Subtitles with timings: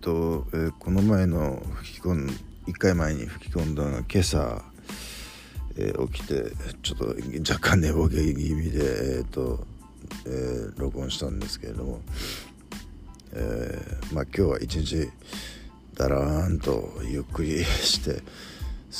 [0.00, 2.26] と、えー、この前の吹き込ん
[2.66, 4.62] 1回前に吹き込んだのが今朝、
[5.76, 6.44] えー、起きて
[6.82, 7.06] ちょっと
[7.52, 9.66] 若干寝ぼけ気味で、えーと
[10.26, 12.00] えー、録音したんですけれども、
[13.32, 15.10] えー、まあ今日は一日
[15.94, 18.22] だらーんとゆっくりして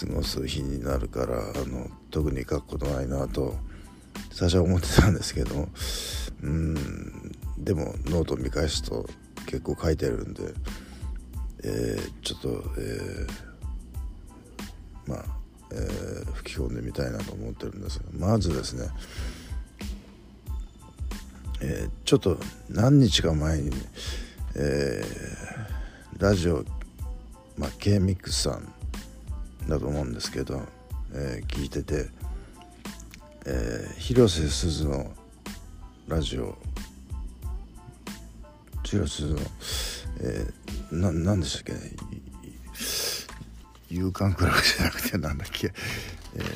[0.07, 3.57] 過ごす日になるからあの特に書くことないなと
[4.33, 5.69] 最初は思ってたんですけど
[6.43, 6.75] うん
[7.59, 9.07] でもノート見返すと
[9.47, 10.43] 結構書いてるんで、
[11.63, 15.25] えー、ちょっと、えー、まあ、
[15.73, 18.89] えー、吹き込んでみたいなと思ってるんですがまずですね、
[21.61, 23.71] えー、ちょっと何日か前に、
[24.57, 26.65] えー、ラジオ、
[27.59, 30.63] まあ、K ミックスさんだと思うんですけど、
[31.13, 32.09] えー、聞いてて、
[33.47, 35.13] えー、広瀬すずの
[36.09, 36.57] ラジオ
[38.83, 39.41] 広瀬すずの、
[40.21, 41.83] えー、ななんでしたっけ？
[41.83, 41.97] ね
[43.91, 45.73] 勇敢クラブじゃなくてなんだっけ？
[46.37, 46.49] えっ、と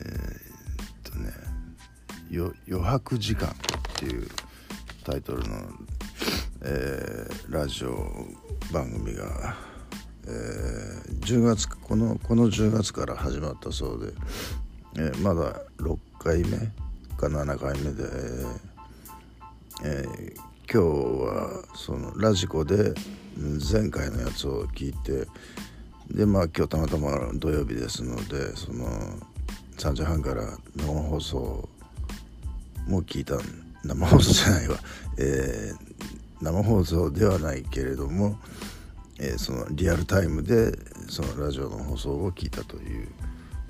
[0.00, 1.32] えー、っとね
[2.30, 3.52] 余白時間っ
[3.96, 4.28] ていう
[5.04, 5.56] タイトルの、
[6.62, 8.26] えー、ラジオ
[8.72, 9.56] 番組が
[10.30, 14.12] えー、10月このこの10月から始まったそうで、
[14.96, 16.58] えー、まだ6回目
[17.16, 18.04] か7回目で、
[19.84, 20.34] えー、
[20.70, 22.94] 今日はそのラジコで
[23.72, 25.26] 前回のやつを聞いて
[26.10, 28.86] でまあ今日たまたま土曜日ですのでその
[29.78, 30.44] 3時半から
[30.76, 31.68] 生放送
[32.86, 33.36] も聞いた
[33.84, 34.76] 生放送じゃないわ、
[35.18, 38.38] えー、生放送ではないけれども
[39.20, 40.72] えー、そのリアルタイムで
[41.08, 43.08] そのラジオの放送を聞いたという、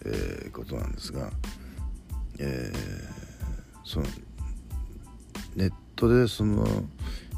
[0.05, 1.31] えー、ことなんですが、
[2.39, 2.77] えー、
[3.85, 4.07] その
[5.99, 6.65] トでその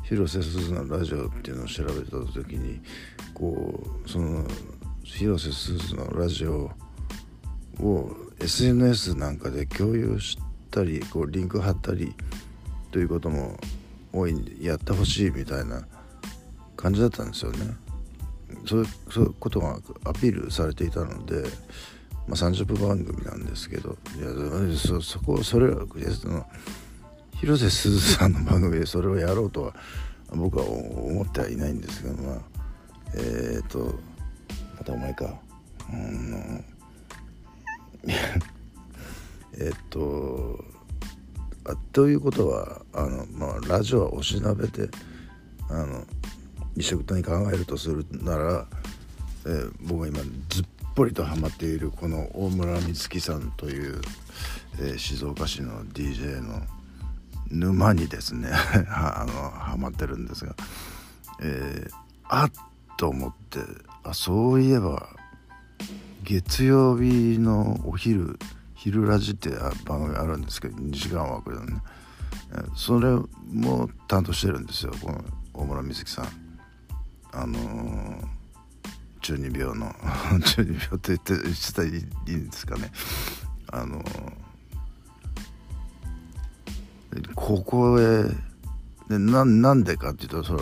[0.04, 2.80] 広瀬すずのラジオっていうのを調べた時に
[3.32, 4.44] こうその
[5.02, 6.70] 広瀬すずのラジオ
[7.80, 10.36] を SNS なんかで共有し
[10.70, 12.14] たりこうリンク貼ったり
[12.92, 13.58] ということも
[14.12, 15.86] 多いんでやってほしいみたいな
[16.76, 17.58] 感じだったんですよね。
[18.66, 21.44] そういうことがアピールされていたので、
[22.26, 24.26] まあ、30分番組なんですけどいや
[24.76, 25.86] そそこそれは
[26.20, 26.44] その
[27.40, 29.74] 広瀬すずさんの番組でそれをやろうとは
[30.28, 32.40] 僕は思ってはいないんですがまあ
[33.14, 33.98] えっ、ー、と
[34.78, 35.34] またお前か。
[35.92, 36.64] うん
[39.58, 40.62] えっと
[41.64, 44.88] あということはあの、まあ、ラジオはおしなべて
[45.68, 46.04] あの
[46.76, 48.66] 一緒に考えるとするなら、
[49.46, 50.18] えー、僕が今
[50.48, 50.64] ずっ
[50.94, 54.00] ぽりとハマっているこの大村美月さんという、
[54.78, 56.62] えー、静岡市の DJ の
[57.50, 58.50] 沼にですね
[58.88, 60.54] あのハマってるんですが、
[61.40, 61.94] えー、
[62.28, 62.50] あっ
[62.96, 63.60] と思って
[64.04, 65.08] あそういえば
[66.22, 68.38] 月曜日のお昼
[68.74, 69.50] 昼ラジって
[69.84, 71.82] 番組あるんですけど2時間枠でね
[72.74, 73.10] それ
[73.52, 76.50] も担当してるんですよこの大村美月さん。
[77.32, 78.24] あのー、
[79.20, 79.94] 中二病の
[80.44, 82.90] 中二病って言ってしたらいいんですかね
[83.68, 84.32] あのー、
[87.34, 88.24] ここへ
[89.08, 90.58] でなんでかっていうとそ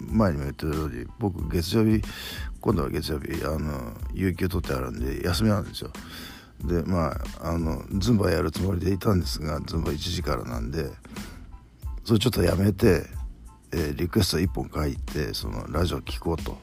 [0.00, 2.02] 前にも言ってた通り僕月曜日
[2.60, 5.90] 今度は月曜日あの有給取ってあるんで休みなんですよ。
[6.64, 10.90] でまああのズンバやるつもりでいたんですがズンバ1時からなんで
[12.04, 13.04] それちょっとやめて
[13.76, 16.56] えー、リクエスト1本書いてそのラジオ聴こうと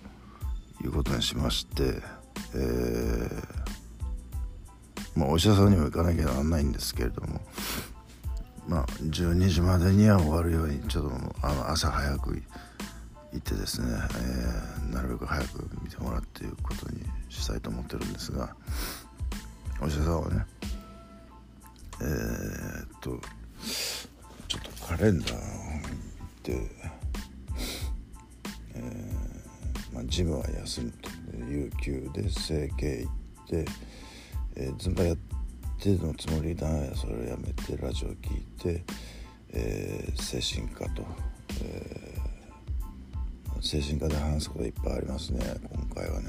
[0.81, 2.01] いうことにしまして、
[2.55, 3.43] えー、
[5.19, 7.41] まあ、お医者さんにも行かなきゃならないんですけれども、
[8.67, 11.11] まあ、12時までには終わるようにちょっと
[11.41, 12.41] あの朝早く
[13.33, 18.55] 行ってですね、えー、なるべく早く見てもらうっていうことにしたいと思ってるんですが
[19.81, 20.45] お医者さんはね
[22.01, 23.19] えー、っと
[24.47, 25.37] ちょっとカレンダーを
[25.89, 27.01] 見て。
[29.93, 31.09] まあ、ジムは休むと
[31.49, 33.65] 有給で整形行って、
[34.55, 35.40] えー、ズンバやって
[35.89, 36.67] のつもりだ。
[36.95, 38.83] それをやめてラジオを聞いて、
[39.49, 41.03] えー、精神科と、
[41.63, 45.39] えー、精神科で話すこといっぱいありますね。
[45.73, 46.27] 今回はね、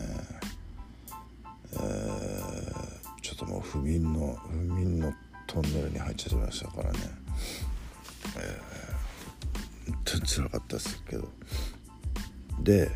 [1.74, 5.12] えー、ちょっともう不眠の不眠の
[5.46, 6.98] トンネルに入っちゃいましたからね、
[8.38, 11.28] えー、本当につらかったですけど。
[12.60, 12.90] で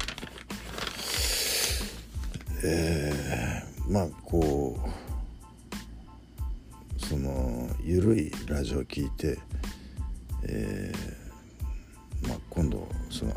[2.65, 5.06] えー、まあこう
[7.09, 9.39] その緩いラジオを聞いて、
[10.43, 13.33] えーまあ、今度その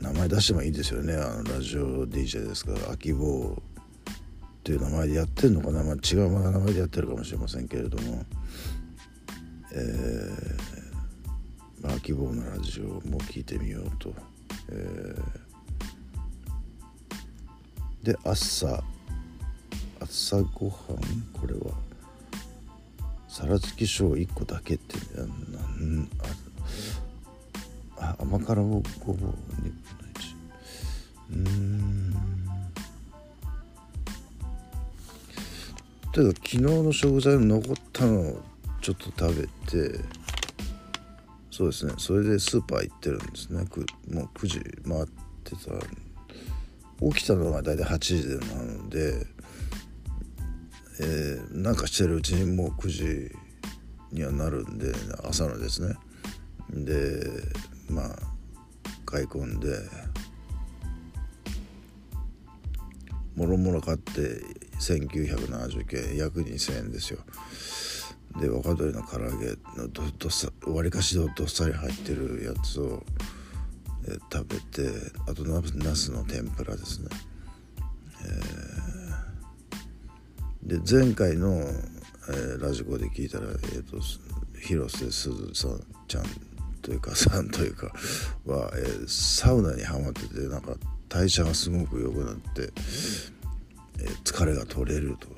[0.00, 1.14] 名前出してもいいですよね。
[1.14, 3.62] あのラジオ DJ ですから秋坊っ
[4.62, 8.22] ていう名前でやってるのかな、まあ、違う名前でやってるかもしれませんけれども。
[9.72, 14.14] えー、まあ、秋坊のラジオも聞いてみようと、
[14.70, 18.82] えー、で朝
[20.00, 20.96] 朝ごはん？
[21.38, 21.85] これは。
[23.36, 26.08] 皿付き賞1個だけってなん
[27.98, 29.28] あ甘辛ごぼう2分の
[31.34, 32.16] 1うん。
[36.12, 38.42] というか昨日の食材残ったのを
[38.80, 40.00] ちょっと食べて
[41.50, 41.92] そうですね。
[41.98, 43.66] それでスーパー行ってるんですね。
[43.66, 44.60] くもう9時。
[44.88, 45.06] 回っ
[45.44, 45.56] てた
[47.12, 49.26] 起きたのが大体8時なので
[51.00, 53.36] えー、なんかしてるうちにもう9時
[54.12, 54.92] にはなるんで
[55.24, 55.96] 朝のですね。
[56.70, 57.30] で
[57.88, 58.18] まあ
[59.04, 59.68] 買い込んで
[63.36, 64.42] もろもろ買って
[64.80, 67.20] 1970円約2000円ですよ。
[68.40, 69.48] で若鶏の唐揚げ
[69.80, 73.02] のどどさわりかしどっさり入ってるやつを、
[74.08, 74.90] え食べて
[75.26, 75.62] あとな
[75.94, 77.08] すの天ぷらですね、
[78.24, 78.55] えー、
[80.66, 81.48] で前回の、
[82.28, 83.98] えー、ラジコで聞いたら、えーと、
[84.60, 86.24] 広瀬すずさんちゃん
[86.82, 87.86] というかさんというか
[88.46, 90.74] は、えー、サウナにはまっててなんか
[91.08, 92.72] 代謝がすごく良くなって、
[94.00, 95.28] えー、疲れが取れると、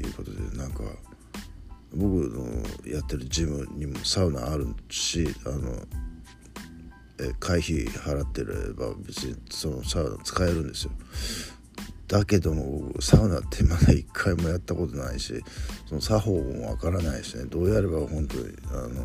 [0.00, 0.82] え、いうことでなんか
[1.94, 5.76] 僕のやってるジムにもサウナあるしあの
[7.20, 10.90] え会費払ってれば別にそのサウナ使えるんですよ。
[12.12, 15.42] だけどもサウナってまだ一回もやったことないし
[15.86, 17.44] その作法もわからないしね。
[17.46, 19.02] どうやれば本当にあの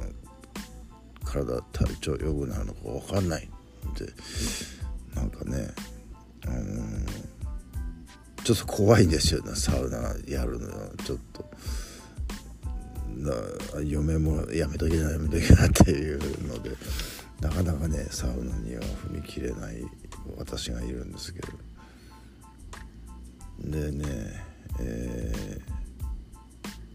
[1.23, 4.11] 体体調良くなるのかわかんないんで
[5.15, 5.69] なんかね
[6.47, 7.05] うん
[8.43, 9.55] ちょっと怖いんですよね。
[9.55, 11.49] サウナやるのはちょっと。
[13.85, 16.71] 嫁もやめとけなやめとけなっていうので
[17.39, 19.77] なかなかねサウナには踏み切れない
[20.37, 21.66] 私がいるんですけど。
[23.59, 24.05] でね
[24.79, 25.59] え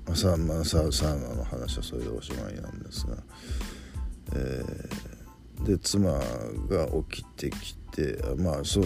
[0.06, 3.17] ー、まあ、サまあ、サウナの話はそれでおしまいなんですが、
[4.35, 8.85] えー、で妻が起きてきてまあそう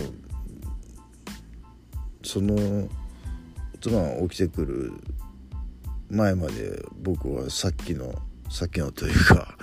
[2.23, 2.89] その
[3.81, 4.93] 妻が起きてくる
[6.11, 8.15] 前まで僕はさっきの
[8.51, 9.57] さっきのというか、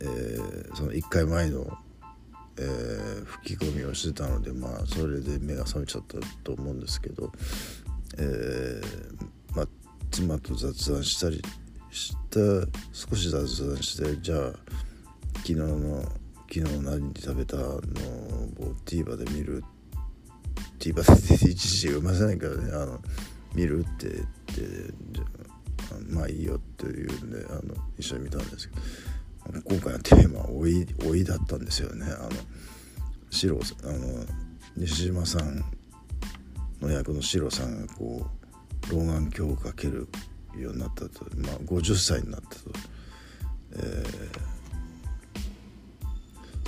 [0.00, 1.76] えー、その1回前の、
[2.58, 7.30] えー、吹き込みをしてたのでまあそれで目が覚めちゃったと思うんですけど、
[8.18, 9.68] えー、まあ、
[10.10, 11.42] 妻と雑談したり
[11.90, 12.40] した
[12.92, 14.38] 少し雑談してじゃあ
[15.36, 16.02] 昨日の
[16.52, 17.80] 昨日何食べたのを
[18.84, 19.64] TVer で見る
[20.78, 23.00] TVer で一時読ませないからねあの
[23.54, 25.36] 見るって言って
[26.08, 28.82] まあいいよっていうんであの一緒に見たんですけど
[29.64, 32.06] 今回のテーマは老い老いだったんですよね。
[32.06, 32.30] あの
[33.30, 34.24] シロあの
[34.76, 35.64] 西島さん
[36.80, 38.26] の役のシロさんがこ
[38.88, 40.08] う老眼鏡をかける
[40.56, 42.56] ようになったとまあ50歳になったと、
[43.76, 44.04] え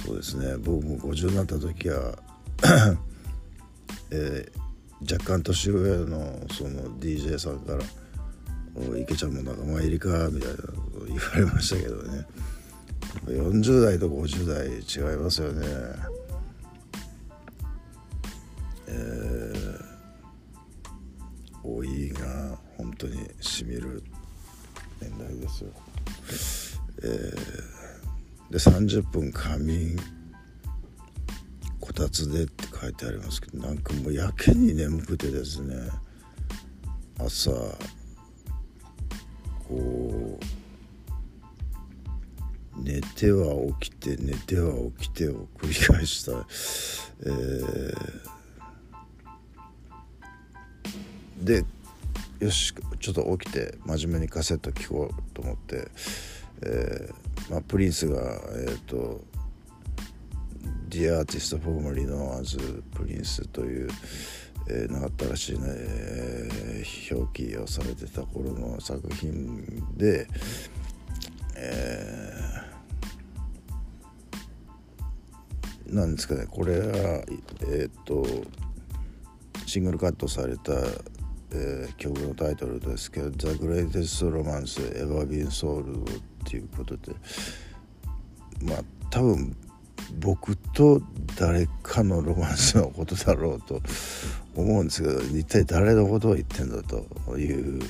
[0.03, 0.57] ー、そうですね。
[0.59, 2.19] 僕も50になった時は
[4.11, 4.59] えー
[5.01, 7.85] 若干年上のその DJ さんから
[8.99, 10.63] 「池ちゃんも仲間入りか」みたいなこ
[11.01, 12.27] と言われましたけどね。
[13.27, 15.67] 40代と50代違いますよね。
[18.87, 24.03] えー、老いが本当にしみる
[25.01, 25.71] 年代ですよ。
[27.03, 29.97] えー、で30分仮眠
[31.81, 35.75] こたつでって書いてありますけどなんかもうやけに眠くてですね
[37.19, 37.51] 朝
[39.69, 40.58] こう
[42.79, 51.65] 寝ては起きて寝ては起きてを繰り返した、えー、で
[52.41, 55.89] よしちょっと起きて真面目にカセット聴こうと思って、
[56.63, 59.21] えーまあ、プリンスがえっ、ー、と
[60.89, 62.57] The Artist Formerly Known as
[62.95, 63.89] Prince という、
[64.69, 69.65] えー、長ったらしいね、えー、表記をされてた頃の作品
[69.97, 70.27] で、
[71.57, 72.38] えー、
[75.99, 76.47] なんですかね。
[76.49, 77.25] これは
[77.67, 78.25] えっ、と
[79.67, 80.73] シングルカットされた、
[81.53, 87.13] えー、曲のタイトルですけど「The Greatest Romance Ever Been Sold」っていうことで
[88.63, 89.57] まあ多分
[90.21, 91.03] 僕と
[91.37, 93.83] 誰かのロマンスのことだろうと
[94.55, 97.83] 思うんですけど一体誰のことを言ってんだという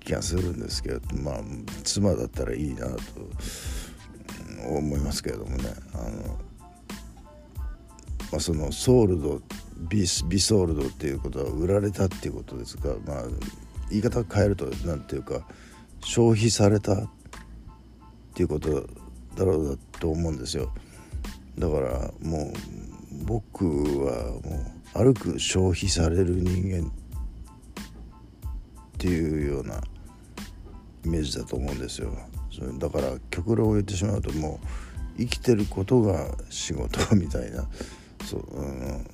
[0.00, 1.40] 気がするんですけどまあ
[1.82, 2.98] 妻だったらいいなと
[4.68, 5.74] 思いますけれどもね。
[5.92, 6.38] あの、
[8.40, 9.40] そのソールド
[9.78, 13.24] ビスビソールドっていうことは売られたっていうことですがまあ
[13.90, 15.46] 言い方を変えると何ていうか
[16.00, 17.08] 消費されたっ
[18.34, 18.86] ていうこと
[19.36, 20.72] だろうと思うんですよ。
[21.58, 22.52] だからもう
[23.24, 23.64] 僕
[24.04, 26.92] はもう歩く消費される人間っ
[28.98, 29.80] ていうような
[31.04, 32.12] イメージだと思うんですよ。
[32.78, 37.68] だから極論を言ってしまうともう生きてることが仕事みたいな。
[38.24, 39.06] そう、うん、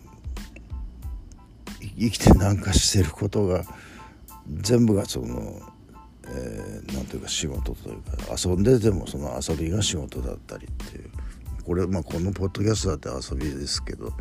[1.98, 3.64] 生きてなんかしてることが
[4.48, 5.60] 全部がその
[6.32, 8.12] えー、なんというか仕事というか
[8.42, 11.10] 遊んでてもその遊びが仕事だったりっていう
[11.64, 14.12] これまあこのポッドキャストだって遊びですけど、ね、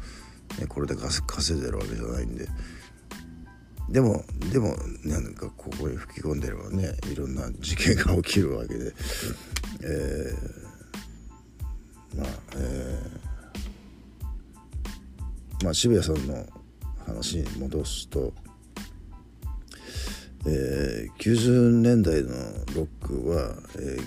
[0.68, 2.48] これで稼いでるわけじゃないんで。
[3.90, 8.94] でもでもなんかここに吹き込んでればねいろんな事件が起きるわけで、
[9.82, 13.29] えー、まあえー、
[15.64, 16.46] まあ渋谷さんの
[17.06, 18.34] 話に戻すと。
[20.46, 22.30] えー、90年代の
[22.74, 23.98] ロックは、え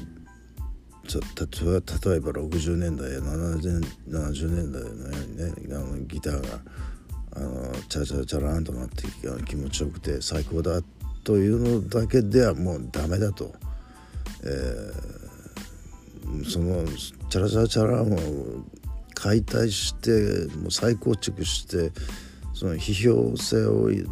[1.06, 6.60] ー、例えば60年代や 70, 70年代のようにねあのギターが
[7.36, 9.04] あのチャチャチャラーンとなって
[9.46, 10.80] 気持ちよくて最高だ
[11.24, 13.54] というのだけではもうダメだと、
[14.44, 16.84] えー、その
[17.28, 18.64] チャラチャラチャラーンを
[19.14, 20.10] 解体して
[20.56, 21.92] もう再構築して
[22.54, 24.08] その批評性を突っ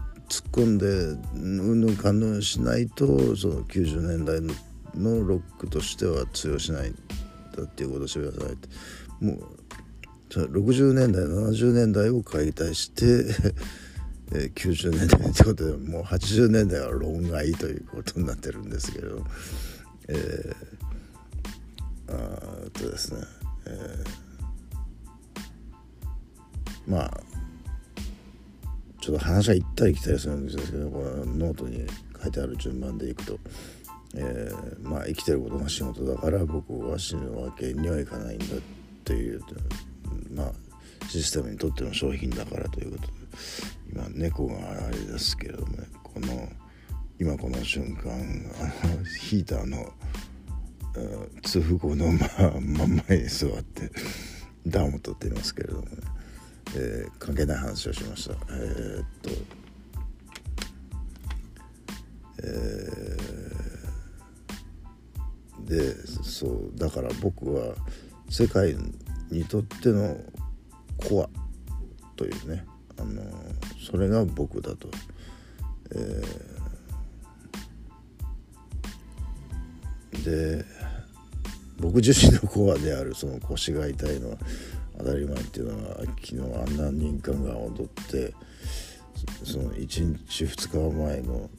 [0.53, 4.55] 込んでうんぬんかんぬんしないとその90年代の
[4.95, 6.95] のロックとしては通用しないん
[7.57, 8.69] だっていうことをしてくださいって
[9.21, 9.61] もう
[10.31, 13.05] 60年代70年代を解体して
[14.33, 19.25] え90年代ってことでもう80年代は論外ということになってるんですけど
[20.09, 23.21] えー、あとですね、
[23.67, 24.30] えー、
[26.91, 27.21] まあ
[29.01, 31.87] ちょっと話は行ったり来たりするんですけどこのノートに
[32.23, 33.39] 書いてある順番でいくと、
[34.15, 38.49] えー、まあ生きてることが仕事だから僕は死ぬわけにはいかないんだっ
[39.05, 39.41] ていう
[40.35, 40.53] まあ
[41.09, 43.21] システムにとっての商品だからということで。
[43.93, 44.55] 今猫が
[44.87, 46.49] あれですけれどもねこの
[47.19, 49.93] 今この瞬間あのヒーターの
[51.43, 52.19] 通風口のま
[52.61, 53.91] 真ん前に座って
[54.67, 55.89] 暖を取っていますけれどもね。
[56.77, 58.35] えー、関係ない話をしました。
[58.51, 59.31] えー、っと
[62.43, 67.75] えー、でそうだから僕は
[68.29, 68.77] 世界
[69.31, 70.17] にとっての
[70.97, 71.29] コア
[72.17, 72.65] というね
[72.99, 73.23] あの
[73.87, 74.89] それが僕だと、
[75.95, 80.65] えー、で
[81.79, 84.37] 僕自身のコアであるその腰が痛いのは
[85.03, 88.35] 当たり前っていうのは昨日あんな人間が踊って
[89.45, 91.51] その1日2日前の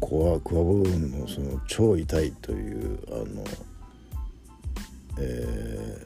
[0.00, 3.44] コアコア部分のその超痛いというあの、
[5.18, 6.04] え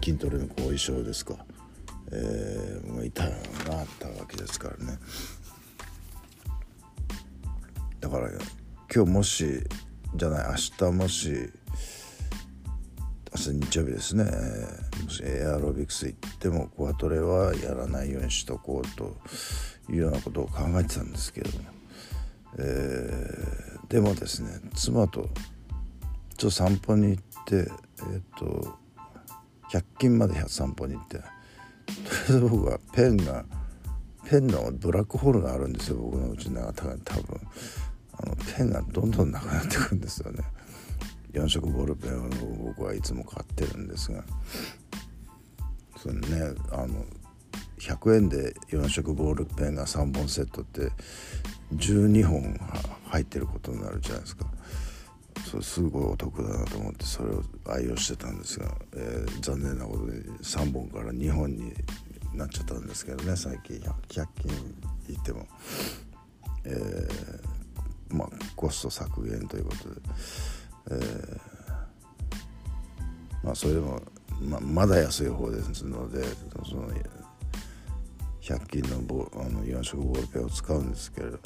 [0.00, 1.36] ー、筋トレの後遺症ですか、
[2.12, 4.98] えー、もう痛があったわけですからね。
[8.00, 8.28] だから
[8.94, 9.64] 今日もし
[10.14, 11.50] じゃない明日もし
[13.36, 14.24] 明日日曜日ですね。
[15.22, 19.14] エアロビクス行ってもコアトレはやらないようにしとこうと
[19.90, 21.64] いうようなことを考えてたんですけども、
[22.58, 25.28] えー、でもですね妻とちょっ
[26.38, 28.78] と散歩に行ってえっ、ー、と
[29.70, 33.44] 100均まで散歩に行ってとりあえず僕はペンが
[34.30, 37.38] ペンのブラックホールがあるんですよ僕のうちの中に多分。
[38.18, 40.42] あのペンがどんどんなくなってくるんですよね。
[41.36, 42.28] 4色ボールペンを
[42.64, 44.24] 僕はいつも買ってるんですが
[45.98, 47.04] そのねあの
[47.78, 50.90] 100円で4色ボールペンが3本セットって
[51.74, 52.58] 12本
[53.10, 54.46] 入ってることになるじゃないですか
[55.50, 60.12] それすごいお得だなと思ってそれを愛用してたんですが、えー、残念なことで
[60.42, 61.74] 3本から2本に
[62.32, 64.26] なっちゃったんですけどね最近100均
[65.08, 65.46] 行っても、
[66.64, 70.00] えー、まあコスト削減ということで。
[70.90, 71.38] えー、
[73.42, 74.00] まあそれでも
[74.40, 76.22] ままだ安い方ですので
[76.68, 76.90] その
[78.40, 81.38] 100均のボあの4色ボールペンを使うんですけれど、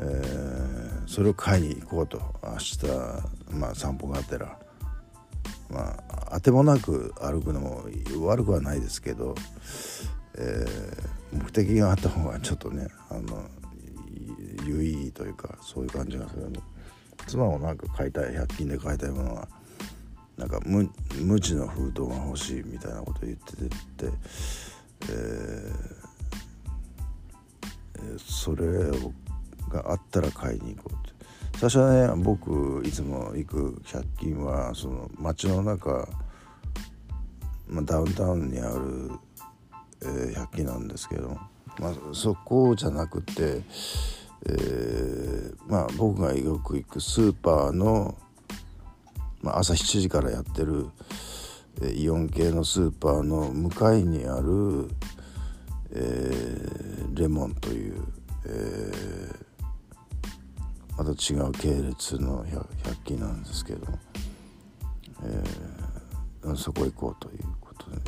[0.00, 2.20] えー、それを買いに行こうと。
[2.42, 2.86] 明日、
[3.50, 4.58] まあ、散歩があったら
[5.70, 7.84] まああてもなく歩くのも
[8.26, 9.34] 悪くはないですけど、
[10.36, 13.48] えー、目的があった方がちょっとねあの
[14.66, 16.73] 有意義というかそういう感じがするので。
[17.26, 19.48] 妻もなんか買いたい100均で買いたいものが
[20.36, 20.90] なんか無
[21.20, 23.76] 無知の封筒が欲しいみたいなこと言っててって、
[25.10, 29.12] えー、それを
[29.68, 31.14] があったら買いに行こうって。
[31.58, 36.08] 最初はね僕いつも行く100均はその街の中、
[37.68, 39.12] まあ、ダウンタウンにある、
[40.02, 41.38] えー、100均なんですけど、
[41.78, 43.62] まあ、そこじゃなくて、
[44.46, 48.16] えー、まあ僕がよく行くスーパーの
[49.44, 50.88] まあ、朝7時からやってる
[51.94, 54.88] イオン系のスーパーの向かいにある、
[55.92, 58.02] えー、レモンという、
[58.46, 63.86] えー、また違う系列の 100, 100均なんですけど、
[65.24, 67.98] えー、そこ行こうということで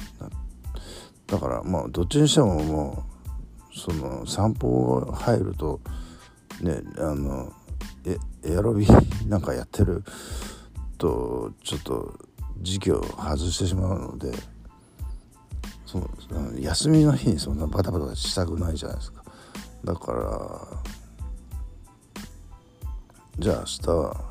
[1.27, 3.05] だからまあどっちにしてもも
[3.75, 5.81] うその散歩入ると
[6.61, 7.53] ねあの
[8.45, 8.87] エアロビ
[9.27, 10.05] なんかやってる
[10.99, 12.19] とちょっと
[12.61, 14.33] 時期を外してしまうので
[15.85, 16.09] その
[16.59, 19.25] 休みの日にそんなバタバタしたくないじゃないですか。
[19.85, 20.61] だから
[23.39, 24.25] じゃあ明日は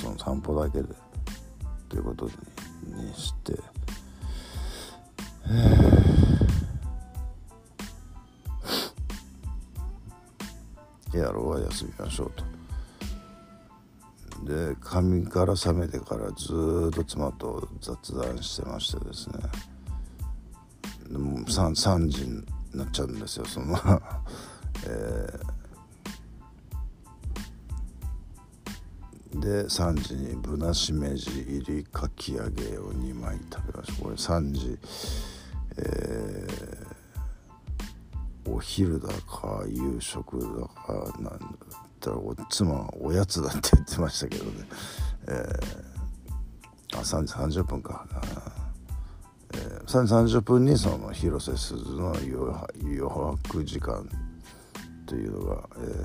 [0.00, 0.88] その散歩だけで
[1.88, 3.52] ということにして
[11.18, 12.44] やろうは休みましょうと。
[14.44, 19.38] で髪から覚めてからずっと妻と雑談してましてですね。
[21.10, 22.44] でも 3, 3時に
[22.74, 23.76] なっちゃうんですよその。
[24.86, 34.02] えー、で3時にぶなしめじ入りかき揚げを2枚食べました。
[34.02, 34.78] これ3時
[35.78, 36.85] えー、
[38.48, 41.38] お昼だか夕食だかなんだっ
[42.00, 42.16] たら
[42.48, 44.50] 妻はおやつだって言ってましたけどね、
[45.26, 48.06] えー、あ3時30分か、
[49.52, 54.08] えー、3時30分にその広瀬すずの余白時間
[55.06, 56.04] というのが、え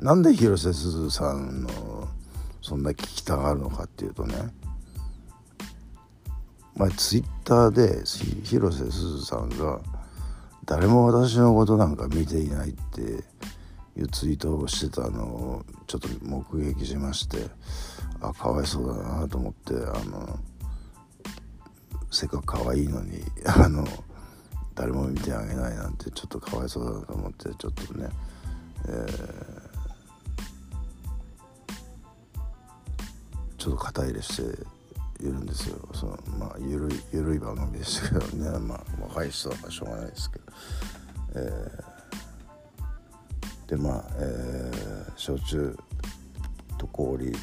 [0.00, 2.08] ー、なんで広瀬すずさんの
[2.60, 4.34] そんな聞きたがるのかっていうとね
[6.76, 8.04] 前ツイッターで
[8.44, 9.80] 広瀬すずさんが
[10.68, 13.00] 誰も私のことなんか見ていないって
[13.98, 17.38] いうツイートをしてたのをちょっと目撃しまして
[18.20, 19.76] あかわいそうだなと思ってあ
[20.10, 20.38] の
[22.10, 23.82] せっかく可愛いのに あの
[24.74, 28.10] 誰も見てあげないなんてちょっとかわいそうだなと思ってちょっとね、
[28.88, 29.06] えー、
[33.56, 34.66] ちょっと肩入れして
[35.20, 40.44] いるんですよそのまあゆるいゆるい番組でしたけどね まあ若い人だからしょうがないですけど。
[41.34, 41.98] えー
[43.68, 45.76] でまあ、えー、焼酎
[46.78, 47.34] と氷入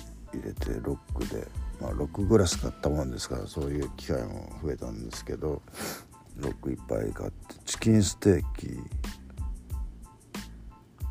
[0.44, 1.48] れてロックで、
[1.80, 5.62] まあ、ロックグラス買ったもんですからそういう機会も増えたんですけど
[6.38, 8.80] ロックいっぱい買ってチキンステーキ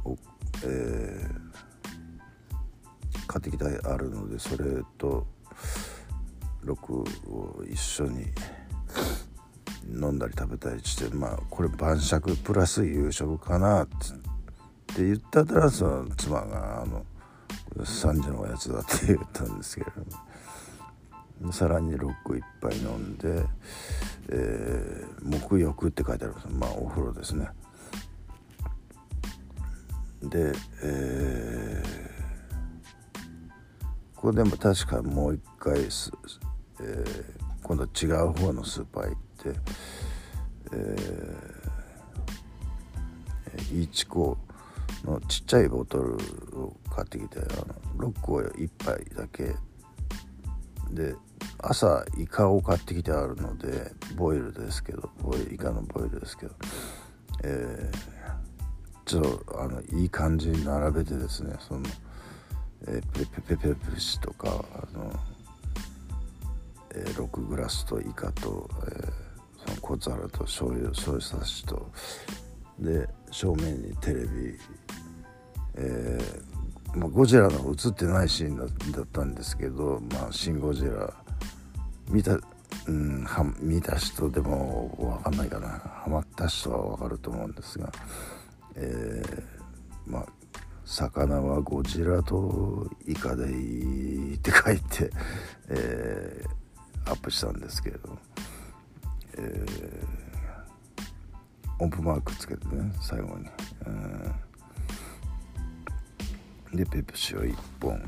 [0.04, 0.18] を、
[0.64, 5.26] えー、買ってきたあるのでそれと
[6.64, 6.94] ロック
[7.30, 8.26] を一緒に
[9.88, 13.88] 飲んだり食べたりしてまあこれ晩酌プラス夕食かなっ
[14.94, 17.04] て言ったらその妻があの
[17.78, 20.24] 3時のおやつだって言ったんですけれども。
[21.52, 23.44] さらにロックいっぱい飲んで、
[24.30, 27.48] えー、沐浴って書いてあるまあお風呂ですね。
[30.22, 33.18] で、えー、
[34.14, 35.90] ここでも確かもう一回、
[36.84, 39.60] えー、今度違う方のスーパー行って、
[40.72, 44.36] えー、イチコ
[45.04, 46.14] のちっちゃいボトル
[46.58, 49.54] を買ってきてあのロックを1杯だけ。
[50.90, 51.14] で
[51.58, 56.54] 朝イカを買ってきてあるのでボイルですけどボイイカのボイルですけど、
[57.42, 57.98] えー、
[59.04, 61.80] ちょっとあのいい感じに並べてですねその、
[62.86, 65.10] えー、ペペペペペシとかあの、
[66.94, 71.90] えー、6グラスとイカと、えー、その小皿と醤油醤油差しと
[72.78, 74.58] で正面にテレビ
[75.76, 81.12] えー、まあ、ゴジラの映ってないシーンだったんですけど「まあ、シン・ゴジラ」
[82.08, 82.38] 見た,、
[82.86, 85.68] うん、は見た人でも分かんないかな。
[85.68, 87.90] ハマった人は分かると思うんですが、
[88.76, 89.42] えー、
[90.06, 90.26] まあ
[90.84, 95.10] 魚はゴジラとイカでいいって書いて、
[95.70, 96.48] えー、
[97.06, 98.18] アップしたんですけれど、
[99.36, 103.46] えー、音符マークつけてね最後に、
[103.86, 103.90] う
[106.74, 108.00] ん、でペプシを1本。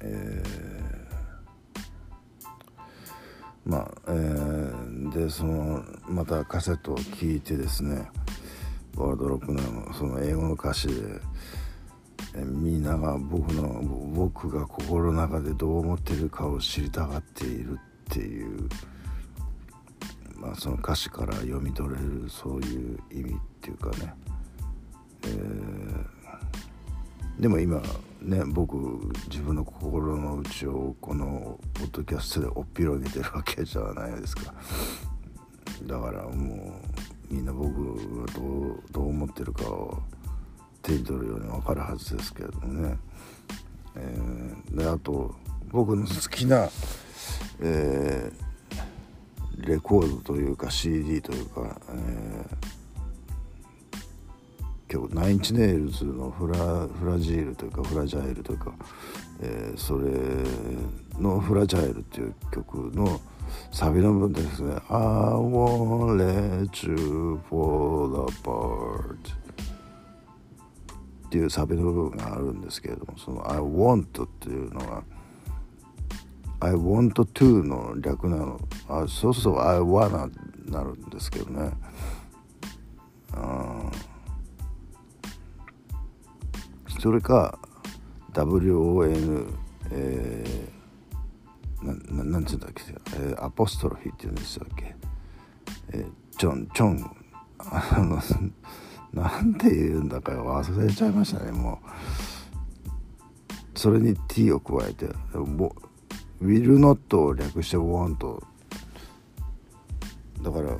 [0.00, 8.08] えー、まあえー、でそのまたカセットを聴いてですね
[8.96, 10.94] ワールドロックのその英語の歌詞で
[12.34, 13.82] みんなが僕の
[14.14, 17.78] 僕が心の中でどう思ってるかを知りたがっている
[18.10, 18.68] っていう、
[20.36, 24.14] まあ、その歌詞から読み取れるそういう意味っていうかね、
[25.24, 27.80] えー、でも今
[28.20, 28.76] ね僕
[29.28, 34.52] 自分の心の内をこのポッドキャストでおっぴろげてるわけじゃないですか。
[35.84, 36.80] だからも
[37.30, 40.02] うみんな僕がどうどう思ってるかを
[40.88, 42.96] 手に取るように分かるはずですけれどもね、
[43.96, 45.34] えー、であと
[45.70, 46.70] 僕の好きな、
[47.60, 58.72] えー、レコードというか CD というか、えー、今日ナインチネイルズのフラフラジールというかフラジャイルというか、
[59.42, 60.10] えー、それ
[61.20, 63.20] の「フラジャイル」っていう曲の
[63.72, 64.98] サビの部分ですね「I
[65.34, 69.16] won't let you fall apart」
[71.28, 75.04] っていうサビの部分があるんですけれどもその「I want」っていうのは
[76.60, 78.58] 「I want to」の略なの。
[78.88, 80.32] あそうすると「I wanna」
[80.72, 81.72] なるんですけどね。
[86.98, 87.58] それか
[88.32, 89.54] WON
[89.90, 92.82] えー、ななんていうんだっけ、
[93.14, 94.96] えー、アポストロフィーっていうんでしたっけ、
[95.92, 97.18] えー、チョンチョン。
[97.58, 98.20] あの
[99.12, 101.88] なんて言うんだか忘れちゃいましたねもう。
[103.78, 105.70] それに t を加えて「will
[106.42, 108.16] not」を略して「want」
[110.42, 110.76] だから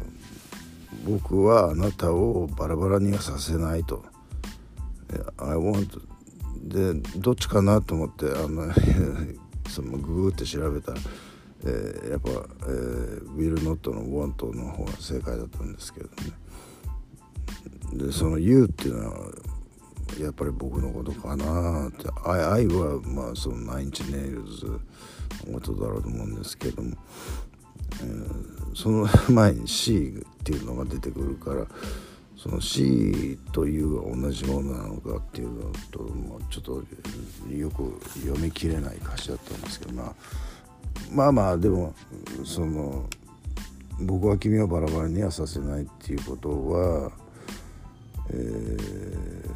[1.07, 4.05] 僕はあなたをバラバラにはさせないと
[5.39, 6.01] 「I want」
[6.65, 8.67] でどっちかなと思ってあの
[9.71, 10.99] そのグーって調べたら、
[11.65, 16.13] えー、やっぱ、えー、will not の want の方が正解だったんですけどね。
[17.93, 19.17] でその「You」っていうのは
[20.21, 24.67] やっぱり僕のことかなって「愛」愛はまあそのナインチネイルズ
[25.47, 26.97] のことだろうと思うんですけども、
[28.03, 31.67] えー、その 前に「C」っていうのが出てくるから
[32.37, 36.83] その「C」と「U」が同じものなのかっていうのと、まあ、ちょっと
[37.53, 40.15] よく読み切れない歌詞だったんですけど、まあ、
[41.13, 41.95] まあまあでも
[42.45, 43.09] その
[44.01, 47.13] 僕は君をバラバラにはさせないっていうことは
[48.31, 49.51] えー、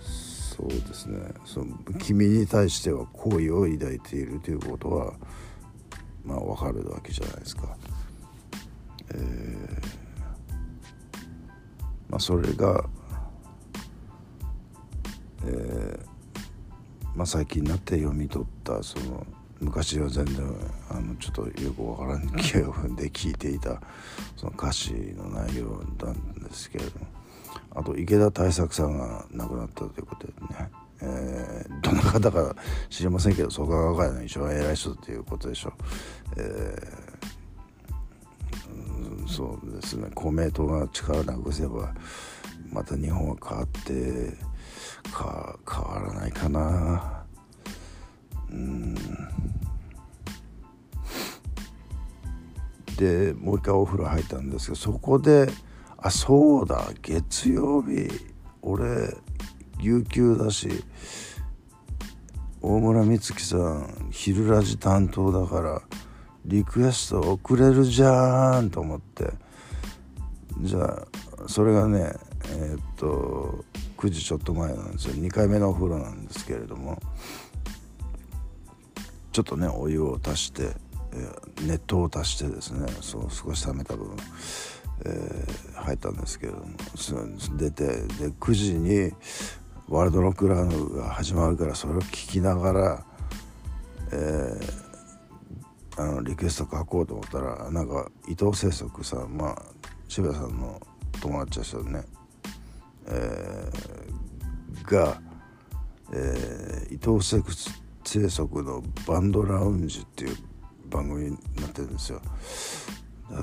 [0.00, 5.14] そうですねその君に対しては好意を抱いているということは
[6.24, 7.76] まあ分かるわけじゃないですか。
[9.10, 9.68] えー、
[12.10, 12.84] まあ、それが、
[15.46, 16.08] えー
[17.16, 19.26] まあ、最近になって読み取ったその
[19.60, 20.46] 昔は全然
[20.90, 23.80] あのちょっとよくわからん記憶で聞いていた
[24.36, 27.18] その歌詞の内容なんですけれども。
[27.74, 32.56] あと池田大作さんが亡くなったということでね、えー、どんな方か
[32.90, 35.72] 知りませんけど創価学会の一番偉い人ということでしょう、
[36.38, 40.10] えー、そうですね。
[40.14, 41.94] 公明党が力なくせば
[42.72, 44.34] また日本は変わって
[45.14, 47.17] 変わらないかな。
[52.96, 55.48] でもう一回お風呂入ったんですけどそこで
[55.96, 58.08] あそうだ月曜日
[58.62, 59.16] 俺
[59.80, 60.68] 有給だし
[62.60, 65.82] 大村美月さん昼ラジ担当だから
[66.44, 69.48] リクエスト送れるじゃんと思って。
[70.60, 71.06] じゃあ
[71.46, 72.12] それがね
[72.50, 73.64] えー、っと
[73.96, 75.14] 9時ちょっと前なんですよ。
[75.14, 77.00] 2回目のお風呂なんですけれども。
[79.32, 80.72] ちょっとねお湯を足して、
[81.12, 84.16] えー、熱湯を足してですねそう少し冷めた分、
[85.04, 86.66] えー、入ったんですけれども
[87.56, 87.92] 出てで
[88.30, 89.12] 9時に
[89.88, 93.04] ワールドロックランドが始まるからそれを聞きながら、
[94.12, 99.62] えー、あのリクエスト書こうと思ったらなんか伊藤清則さんまあ
[100.08, 100.80] 渋谷さんの
[101.20, 102.02] 友達ですよね、
[103.06, 105.20] えー、が、
[106.12, 110.36] えー、伊藤清則清則のバンドラウンジっていう
[110.88, 112.22] 番組になってるんですよ。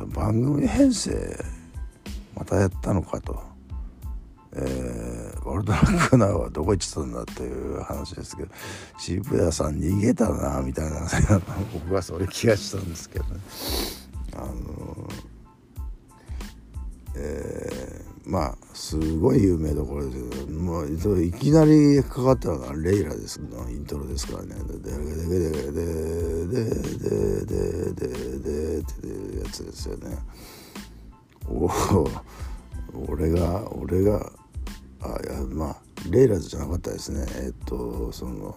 [0.07, 1.13] 番組編成
[2.35, 3.39] またやったのかと、
[4.55, 8.49] えー、ワー俺とラクナはどこ行ってたんだっていう話ですけど
[8.97, 11.07] 渋谷さん逃げたなみたいな
[11.71, 13.39] 僕はそれ気がしたんですけどね。
[14.33, 15.07] あの
[17.17, 25.85] えー、まあすごい有名どころですけどもういきなりかかったのがレイラですのイントロですからね「でででででで
[26.45, 30.17] ででででで」っていうやつですよね。
[31.47, 32.09] おお
[33.07, 34.31] 俺が俺が
[35.01, 35.77] あいやまあ
[36.09, 38.55] レイラーズじゃなかったですねえっとその、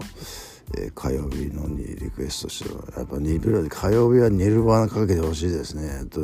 [0.77, 6.21] えー、火曜日のにリクエストしてやっぱニルラ火曜日はニルバーナかけてほしいですねと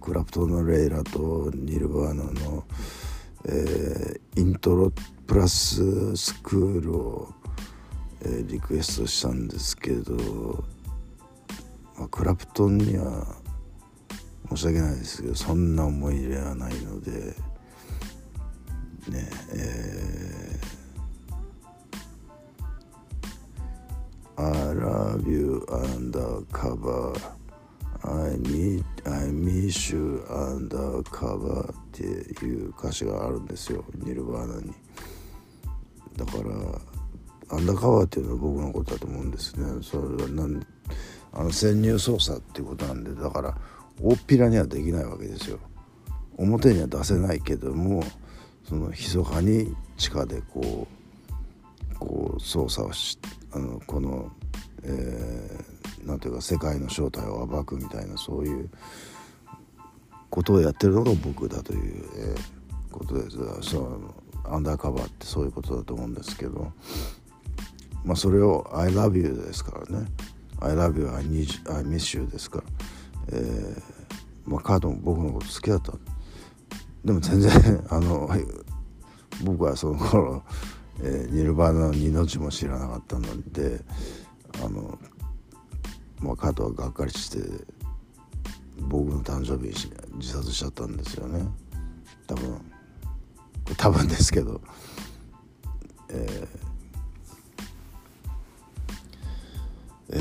[0.00, 2.64] クラプトンのレイラとニルバーナの、
[3.46, 4.92] えー、イントロ
[5.26, 7.28] プラススクールを、
[8.22, 10.64] えー、リクエストしたんですけど、
[11.98, 13.26] まあ、クラプトンには
[14.50, 17.34] 申し訳ないですけどそんな思い入れはないので。
[19.08, 20.59] ねえー、
[24.40, 27.12] I love you undercover.
[28.02, 33.84] I need I miss you undercover っていう歌詞があるんですよ。
[33.96, 34.72] ニルバーナに。
[36.16, 39.82] だからアンダーカバーっていうのは僕のことだと思うんですね。
[39.82, 40.66] それはなん
[41.34, 43.54] あの潜入捜査っていうことなんでだから
[44.00, 45.58] 大っぴらにはできないわけですよ。
[46.38, 48.02] 表には出せないけども
[48.64, 50.99] その密かに地下でこう
[52.00, 53.18] こう操作をし
[53.52, 54.32] あのこの、
[54.82, 58.70] えー、なんていうか世界の正体を暴くみたいなそういう
[60.30, 63.36] ことをやってるのが僕だという、えー、ことです。
[63.70, 66.72] そのアンダーカバーってそういうことだと思うんですけど
[68.04, 70.06] まあそれを「I love you」ですからね
[70.60, 72.64] 「I love you I, need, I miss you」ですから、
[73.32, 73.82] えー
[74.46, 75.92] まあ、カードも僕のこと好きだった。
[77.04, 78.28] でも全然あの
[79.42, 80.42] 僕はその頃、
[81.02, 83.80] えー、ニルバーナの二の字も知らなかったので
[84.62, 84.98] あの、
[86.20, 87.38] まあ、加藤はがっかりして
[88.78, 91.46] 僕の誕生日に自殺しちゃったんですよね。
[92.26, 92.60] 多分
[93.76, 94.60] 多分ですけど
[96.08, 96.48] えー、
[100.12, 100.16] え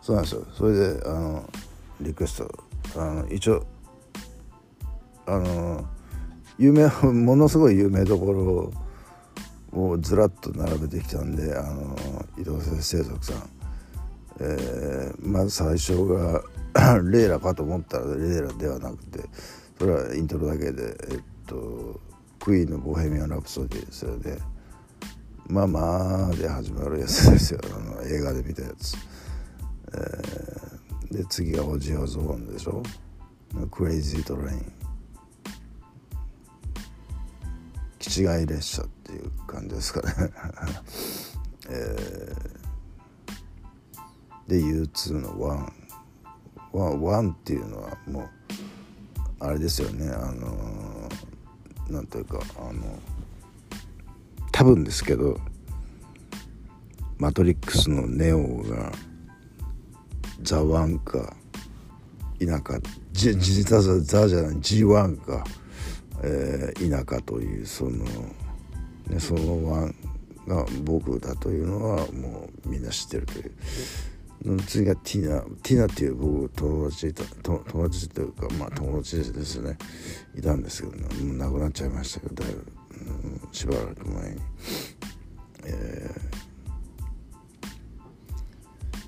[0.00, 0.46] ー、そうなんですよ。
[0.52, 1.48] それであの
[2.00, 2.64] リクエスト
[2.96, 3.64] あの一応
[5.26, 5.84] あの
[6.58, 8.32] 有名ものすごい有名どこ
[9.72, 11.96] ろをずらっと並べてきたんであの
[12.38, 13.50] 移動性生族さん、
[14.40, 16.42] えー、まず最初が
[17.10, 19.20] レイラかと思ったらレイラではなくて
[19.78, 22.00] それはイントロだけでえっと
[22.38, 24.38] クイーンの「ボヘミアン・ラプソディ」ですよね。
[25.48, 28.96] まあまあで始まるやつですよあの映画で見たやつ。
[29.92, 30.62] えー
[31.12, 32.82] で次がオジオゾーンでしょ
[33.70, 34.81] クレイジートレイン
[38.02, 40.12] 気違い列車っていう感じですかね。
[41.70, 45.72] えー、で U2 の1
[46.72, 48.28] ワンワンっていうのはもう
[49.38, 50.10] あれですよね。
[50.10, 52.98] あのー、なんというかあの
[54.50, 55.38] 多分ですけど
[57.18, 58.90] マトリックスのネオが
[60.42, 61.36] ザ・ワンか
[62.40, 62.80] 田舎
[63.12, 65.44] じ実はザじゃない G1 か、
[66.22, 68.04] えー、田舎というその、
[69.08, 69.94] ね、そのワン
[70.46, 73.52] が僕だというのはもうみんな知ってるという。
[74.66, 79.78] 次がティナティナっていう僕友達いた友達というかまあ友達ですね
[80.36, 84.40] いたんですけど、ね、もう亡くなっちゃいましたけどだいぶ、うん、しばらく前に。
[85.64, 86.42] えー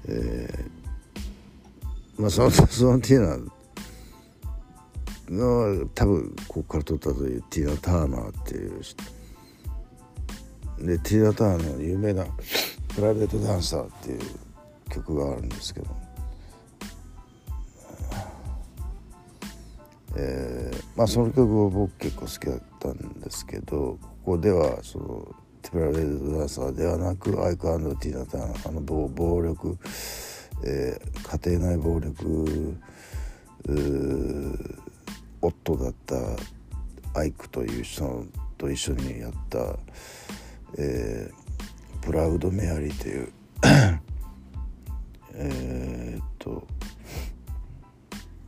[0.06, 0.84] えー
[2.16, 3.52] まあそのそのティーナ
[5.28, 8.80] の多分ここから撮ったというティーナ・ターナーっていう
[10.86, 12.26] でティーナ・ターナーの有名な
[12.94, 14.20] 「プライベートダンサー」っていう
[14.90, 15.86] 曲があるんですけど、
[20.16, 29.78] えー、まあその曲を僕結構好きだったんですけどここではそのプライベートダンサーではなくアイクアンドティーナ・ターナーあの暴力
[30.62, 32.76] えー、家庭内暴力
[35.46, 36.16] 夫だった
[37.18, 38.26] アイクという人
[38.58, 39.58] と一緒にやった、
[40.78, 43.32] えー、プラウド・メアリーという
[45.36, 46.66] えっと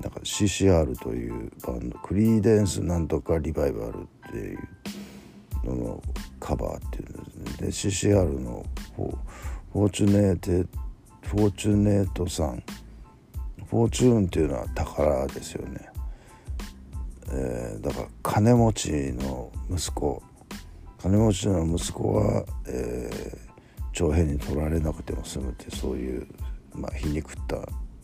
[0.00, 4.59] なんか CCR というバンドクリーデンスなんとかリバイバルっていう
[5.64, 6.02] のの
[6.38, 7.92] カバーっていうんですね。
[8.06, 10.68] で CCR の Fortunate
[11.22, 12.62] Fortunate Son
[13.68, 15.95] fortune っていうのは宝ですよね。
[17.81, 20.23] だから金持ちの息子
[21.03, 26.27] 金持ちの息子は、えー、徴兵に取られなくても済むってそういう、
[26.75, 27.57] まあ、皮肉った、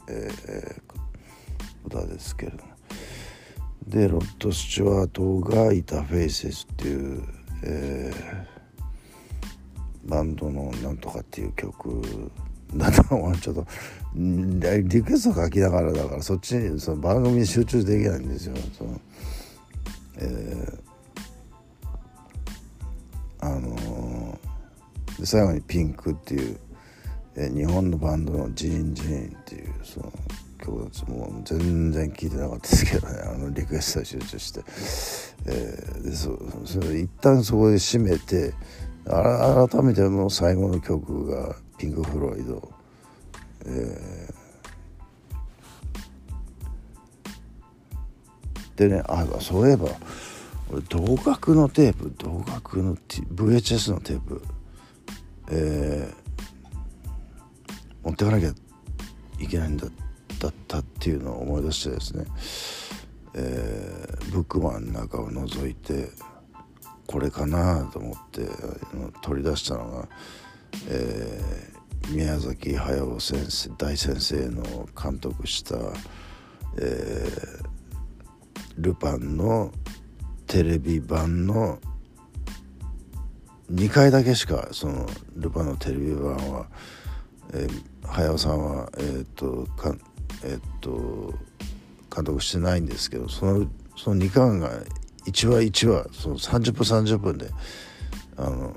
[0.08, 2.72] えー、歌ですけれども
[3.86, 7.24] でロッド・スチュワートがいた「フェイセスっていう、
[7.64, 12.02] えー、バンドのなんとかっていう曲
[12.76, 13.02] だと
[13.40, 13.66] ちょっと
[14.14, 18.54] リクエスト書きながらだからそっちにその番組に集中できないんですよ。
[18.78, 19.00] その
[20.18, 26.58] えー、あのー、で最後に「ピンク」っていう、
[27.36, 30.12] えー、日本のバンドの「ジーン・ジーン」っていうその
[30.62, 34.60] 曲ですもう全然聞いてなかったですけどね あのリクエストに集中して、
[35.46, 38.54] えー、でそそれ一旦そこで締めて
[39.04, 42.70] 改めての最後の曲がピンク・フロイド、
[43.66, 44.34] えー、
[48.88, 49.88] でねあそういえば
[50.70, 54.42] 俺同額のテープ同額の VHS のテープ
[55.50, 58.52] えー、持ってかなきゃ
[59.38, 59.86] いけないんだ
[60.38, 62.24] だったっていうのを思い出してですね、
[63.34, 66.08] えー、ブックマンの中を覗いて
[67.06, 68.48] これかなと思って
[69.20, 70.08] 取り出したのが、
[70.88, 75.76] えー、宮崎駿先生大先生の監督した、
[76.78, 77.61] えー、
[78.78, 79.72] ルパンの
[80.46, 81.78] テレビ版の
[83.72, 85.06] 2回だけしかその
[85.36, 86.66] ルパンのテレビ版は、
[87.54, 89.94] えー、駿さんはえー、っとか
[90.44, 91.34] えー、っと
[92.14, 94.70] 監督してないんですけどそのその2巻が
[95.26, 97.48] 1話1話その30分30分で
[98.36, 98.74] あの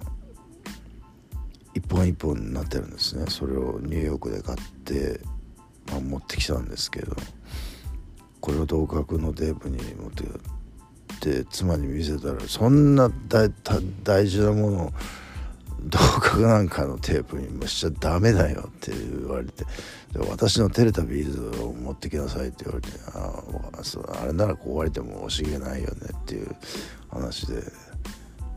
[1.74, 3.26] 一本一本になってるんですね。
[3.28, 5.20] それをニューヨークで買って、
[5.92, 7.16] まあ、持ってきたんですけど。
[8.46, 10.28] これを同格のテープに持ってっ
[11.20, 13.10] て妻に見せたらそんな
[14.04, 14.94] 大事なものを
[15.82, 19.66] 同格なんかのテープにもしちゃダメだよって言われて
[20.30, 23.44] 私の照れたビーズを持ってきなさいって言われてあ
[23.80, 26.56] あそあれなら壊れても惜しげないよねっていう
[27.10, 27.64] 話で、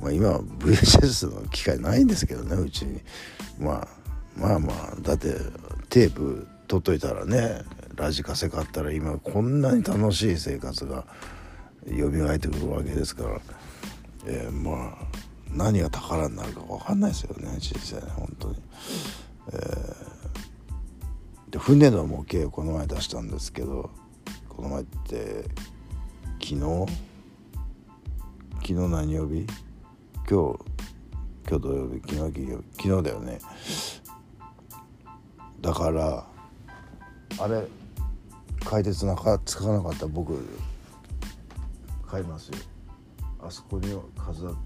[0.02, 3.00] まあ、今は VHS の機会ないんですけどねうちに、
[3.58, 3.88] まあ、
[4.36, 5.34] まあまあだって
[5.88, 7.62] テープ取っといたらね
[7.98, 11.04] ラジカセ買ったら今こんなに楽しい生活が
[11.86, 13.40] 蘇ってくるわけですから、
[14.24, 15.06] えー、まあ
[15.50, 18.62] 何が宝になるか分かんないですよね人生本当に。
[19.52, 23.90] えー、で船の模型をこの前出したんですけど
[24.48, 25.44] この前って
[26.40, 26.86] 昨日？
[28.54, 29.46] 昨日何曜日？
[30.30, 30.58] 今日
[31.48, 32.00] 今日土曜日。
[32.14, 32.64] 昨日金曜日。
[32.76, 33.38] 昨日だよね。
[35.60, 36.26] だから
[37.40, 37.66] あれ
[38.64, 40.38] 解説なかつかなかった僕
[42.06, 42.58] 買いますよ。
[43.40, 44.56] あそこに飾る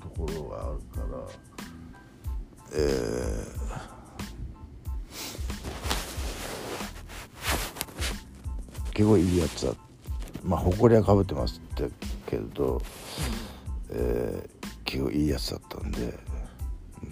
[0.00, 1.22] ところがあるから。
[2.74, 9.74] えー、結構いいやつだ。
[10.42, 11.90] まあ埃はかぶってますって
[12.26, 12.80] けど、
[13.90, 16.18] えー、結構いいやつだったんで。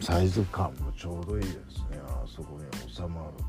[0.00, 1.56] サイズ感もちょうどいいです
[1.90, 2.00] ね。
[2.06, 3.44] あそこに収まる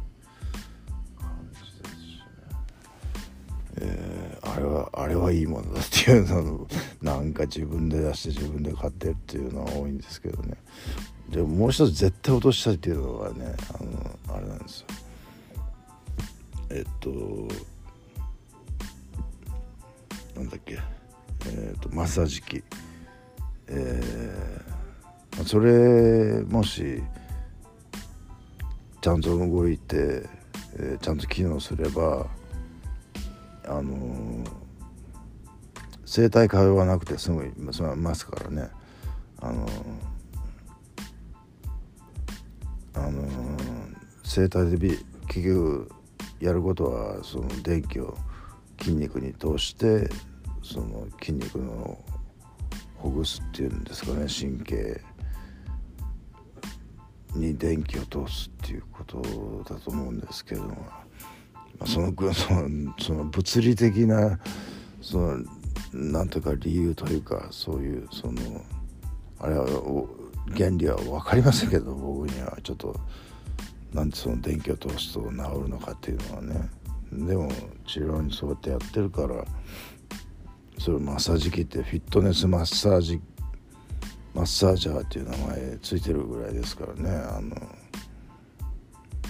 [3.77, 6.67] えー、あれはあれはいいものだっていうの
[7.01, 10.55] なんか自分で出して自分で買ってっていうのは多いんですけどね。
[11.29, 13.83] でももう一つ絶対落としたいっていうのはねあ
[14.31, 14.87] のあれなんですよ。
[16.69, 17.09] えっと
[20.35, 20.79] なんだっけ。
[21.47, 22.63] えっとマッサージ機。
[23.67, 27.01] えー、それもし
[28.99, 30.23] ちゃんと動いて、
[30.75, 32.27] えー、ちゃんと機能すれば
[33.65, 34.43] あの
[36.05, 38.69] 生体通わなくてすぐ済ますからね。
[39.39, 39.67] あの
[42.93, 43.27] あの
[44.23, 44.97] 生体で
[45.27, 45.91] 結局
[46.39, 48.17] やることはその電気を
[48.79, 50.09] 筋肉に通して
[50.61, 51.97] その筋肉の
[52.95, 55.01] ほぐすっていうんですかね神経
[57.35, 59.21] に電気を通すっていうこと
[59.67, 60.75] だと思うんですけれども。
[61.85, 64.39] その そのその物理的な
[65.01, 65.37] その
[65.93, 68.63] なんとか理由というかそういうその
[69.39, 69.65] あれは
[70.55, 72.99] 原理は分かりませんけど僕にはちょっと
[73.93, 75.29] なんでその電気を通すと治
[75.63, 76.69] るのかっていうのはね。
[77.11, 77.51] でも
[77.85, 79.43] 治療にそうやってやってるから
[80.79, 83.19] それマッサージ機ってフィットネスマッサージ
[84.33, 87.09] マッサージャーっていう名前ついてるぐらいですからね。
[87.09, 87.55] あの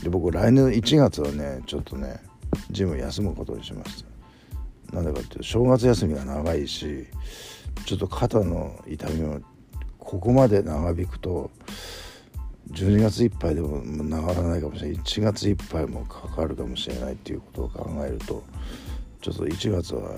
[0.04, 2.22] で僕来年1月はねちょっとね
[2.70, 4.06] ジム休むことにしまし
[4.90, 7.06] たなんでかっていうと正月休みが長いし
[7.86, 9.42] ちょっと肩の痛みも
[9.98, 11.52] ここまで長引くと
[12.72, 14.98] 12月いっぱいでも治らないかもしれない。
[14.98, 18.44] 1月いっぱいもかかるかもしれないっていうことを考えると
[19.22, 20.12] ちょっと1月は、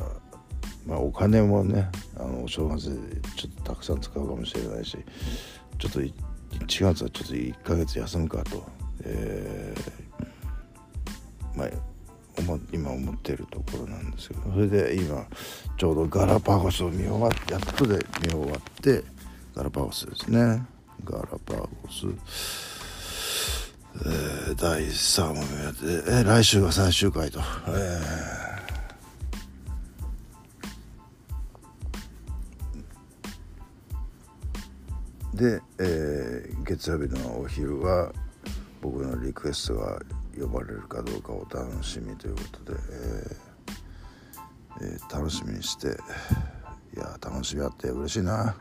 [0.85, 4.97] まあ、お金もねあのお正月でちょっとたくさん使うかもしれないし
[5.77, 6.13] ちょっと1
[6.59, 8.63] 月はちょっと1ヶ月休むかと、
[9.03, 11.69] えー、まあ
[12.71, 15.25] 今思ってるところなんですけどそれで今
[15.77, 19.03] ちょうどガラパゴスを見終わってやっとで見終わって
[19.55, 20.65] ガラパゴスですね。
[21.03, 22.07] ガラパゴス、
[24.05, 38.13] えー、第3話目で、えー、来週が最終回と、えー、で、えー、月曜日のお昼は
[38.81, 39.99] 僕のリクエストが
[40.39, 45.89] 呼ばれるかどうかお楽しみということで、えーえー、楽しみにして
[46.95, 48.55] いや楽しみあって嬉しいな、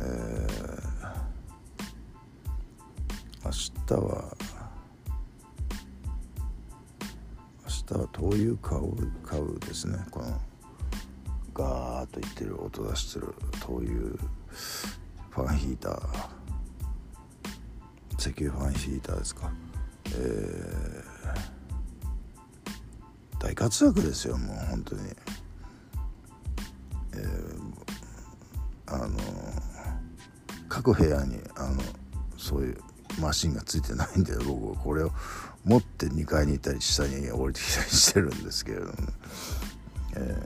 [0.00, 0.46] えー、
[3.44, 3.50] 明
[3.86, 4.36] 日は
[7.92, 9.98] 明日は灯油買う買うですね。
[10.10, 10.40] この
[11.54, 13.92] ガーッといってる音出してる灯油
[15.30, 16.02] ファンヒーター。
[18.18, 19.50] 石油ファンヒーターですか。
[20.14, 25.02] えー、大活躍ですよもう本当に、
[27.14, 29.18] えー、あの
[30.68, 31.82] 各部屋にあの
[32.36, 32.78] そういう
[33.20, 35.10] マシンがついてないんで僕はこれを
[35.64, 38.92] 持って2階に行ったり下に降りてきたりしてるんですけれども、
[40.16, 40.36] え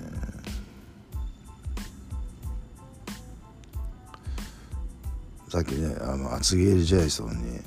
[5.49, 7.61] ー、さっきねあの厚切りジェイソンに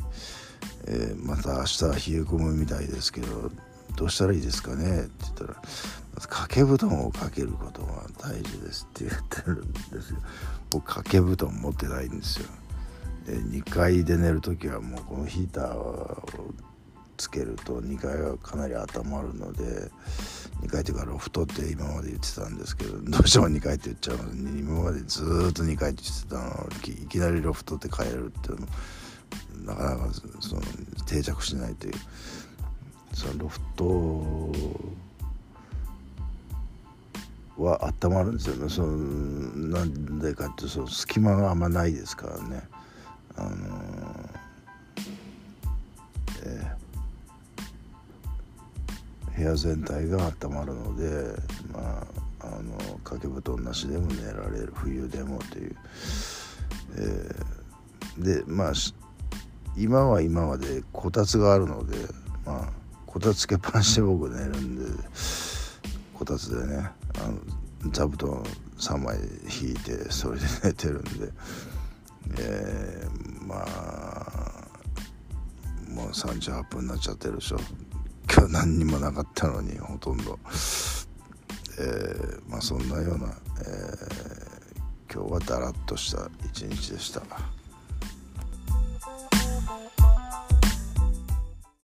[0.89, 3.51] えー、また明日冷え込むみたいですけど
[3.95, 5.01] どうしたらいいですかね？
[5.01, 10.19] って言ったらま、ず掛け布団をかけることが大事ですって言ってるんですよ。
[10.69, 12.47] 僕掛け布団持ってないんですよ、
[13.27, 16.23] えー、2階で寝る時はもうこのヒーターを
[17.17, 19.63] つけると2階がかなり温まるので
[20.61, 26.69] 2階っていうかロフトって今まで言ってたんですけどどうしても2階って言っちゃうので今までずっと2階って言ってたのを
[27.03, 28.67] いきなりロフトって変えるっていうの
[29.69, 30.61] なかなかその
[31.05, 31.93] 定着しないという
[33.13, 33.85] そのロフト
[37.61, 38.87] は温まるんですよねその
[39.69, 42.63] なんでかってその隙間があんまないですからね。
[43.35, 44.29] あの
[46.43, 51.35] えー、部屋全体が温まるので
[51.73, 52.07] ま
[52.41, 54.71] ああの掛け布団なしでも寝られる。
[54.73, 55.75] 冬でもという、
[56.95, 58.73] えー、でまあ
[59.77, 61.97] 今は今までこたつがあるので
[62.45, 62.69] まあ
[63.05, 64.85] こたつつけっぱなしで僕寝るんで
[66.13, 66.89] こたつでね
[67.23, 68.43] あの座布団
[68.77, 69.17] 3枚
[69.61, 71.31] 引いてそれで寝てるんで
[72.37, 74.49] えー、まあ
[75.89, 77.57] もう38分になっちゃってるでしょ。
[78.31, 80.37] 今日何にもなかったのにほとんど。
[81.79, 87.21] えー、まあそんなような、えー、今日はだらっとした一日でした。